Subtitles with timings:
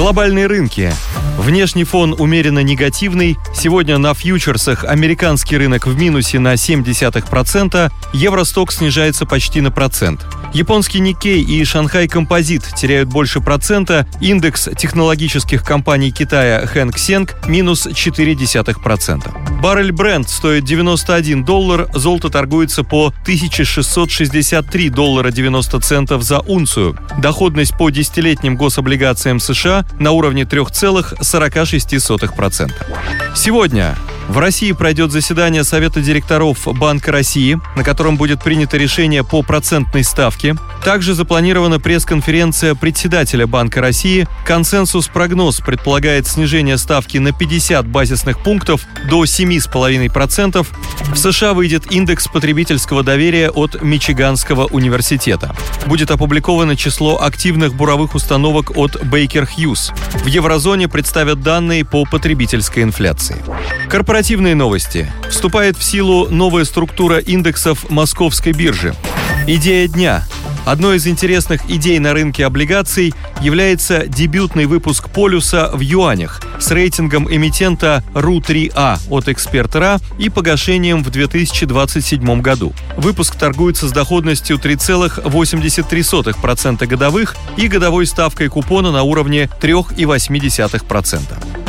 [0.00, 0.90] Глобальные рынки.
[1.36, 3.36] Внешний фон умеренно негативный.
[3.54, 10.24] Сегодня на фьючерсах американский рынок в минусе на 0,7%, евросток снижается почти на процент.
[10.54, 17.86] Японский Никей и Шанхай Композит теряют больше процента, индекс технологических компаний Китая Хэнк Сенг минус
[17.86, 19.60] 0,4%.
[19.60, 26.96] Баррель Brent стоит 91 доллар, золото торгуется по 1663 доллара 90 центов за унцию.
[27.18, 32.72] Доходность по десятилетним гособлигациям США на уровне 3,46%.
[33.34, 33.96] Сегодня
[34.30, 40.04] в России пройдет заседание Совета директоров Банка России, на котором будет принято решение по процентной
[40.04, 40.54] ставке.
[40.84, 44.28] Также запланирована пресс-конференция председателя Банка России.
[44.46, 50.64] Консенсус-прогноз предполагает снижение ставки на 50 базисных пунктов до 7,5%.
[51.12, 55.56] В США выйдет индекс потребительского доверия от Мичиганского университета.
[55.86, 59.92] Будет опубликовано число активных буровых установок от Baker Hughes.
[60.22, 63.42] В еврозоне представят данные по потребительской инфляции.
[64.20, 65.10] Корпоративные новости.
[65.30, 68.94] Вступает в силу новая структура индексов Московской биржи.
[69.46, 70.26] Идея дня.
[70.66, 77.34] Одной из интересных идей на рынке облигаций является дебютный выпуск полюса в юанях с рейтингом
[77.34, 82.74] эмитента RU3A от Эксперт.РА и погашением в 2027 году.
[82.98, 91.20] Выпуск торгуется с доходностью 3,83% годовых и годовой ставкой купона на уровне 3,8%.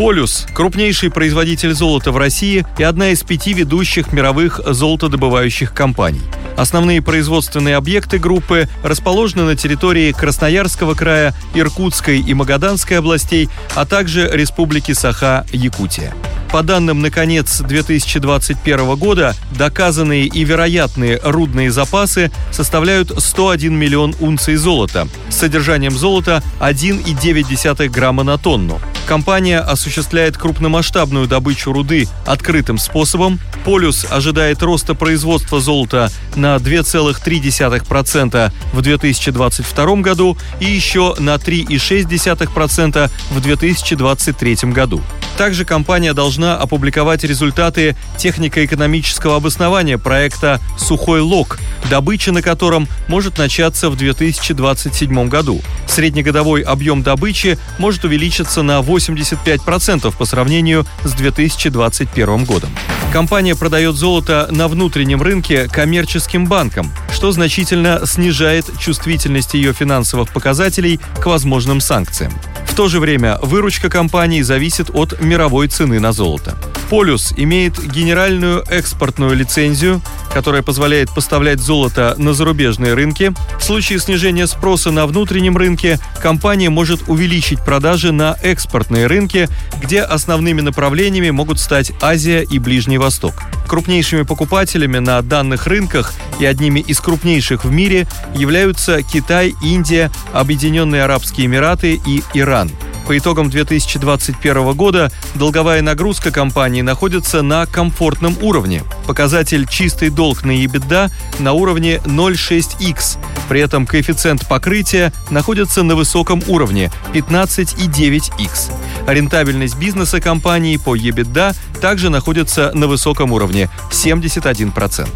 [0.00, 6.22] Полюс– крупнейший производитель золота в России и одна из пяти ведущих мировых золотодобывающих компаний.
[6.56, 14.26] Основные производственные объекты группы расположены на территории Красноярского края, Иркутской и Магаданской областей, а также
[14.32, 16.14] Республики Саха-Якутия.
[16.50, 24.56] По данным на конец 2021 года, доказанные и вероятные рудные запасы составляют 101 миллион унций
[24.56, 28.80] золота с содержанием золота 1,9 грамма на тонну.
[29.10, 33.40] Компания осуществляет крупномасштабную добычу руды открытым способом.
[33.64, 43.40] Полюс ожидает роста производства золота на 2,3% в 2022 году и еще на 3,6% в
[43.40, 45.02] 2023 году.
[45.40, 51.58] Также компания должна опубликовать результаты технико-экономического обоснования проекта «Сухой лог»,
[51.88, 55.62] добыча на котором может начаться в 2027 году.
[55.86, 62.68] Среднегодовой объем добычи может увеличиться на 85% по сравнению с 2021 годом.
[63.12, 71.00] Компания продает золото на внутреннем рынке коммерческим банкам, что значительно снижает чувствительность ее финансовых показателей
[71.20, 72.32] к возможным санкциям.
[72.66, 76.56] В то же время выручка компании зависит от мировой цены на золото.
[76.88, 80.00] Полюс имеет генеральную экспортную лицензию,
[80.32, 83.32] которая позволяет поставлять золото на зарубежные рынки.
[83.58, 89.48] В случае снижения спроса на внутреннем рынке компания может увеличить продажи на экспортные рынки,
[89.82, 93.34] где основными направлениями могут стать Азия и Ближний Восток.
[93.66, 101.04] Крупнейшими покупателями на данных рынках и одними из крупнейших в мире являются Китай, Индия, Объединенные
[101.04, 102.70] Арабские Эмираты и Иран–
[103.06, 108.82] по итогам 2021 года долговая нагрузка компании находится на комфортном уровне.
[109.06, 113.18] Показатель чистый долг на EBITDA на уровне 0,6x.
[113.48, 118.72] При этом коэффициент покрытия находится на высоком уровне 15,9x.
[119.06, 125.08] Рентабельность бизнеса компании по EBITDA также находится на высоком уровне 71%.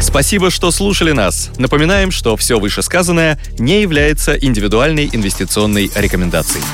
[0.00, 1.50] Спасибо, что слушали нас.
[1.58, 6.64] Напоминаем, что все вышесказанное не является индивидуальной инвестиционной рекомендацией.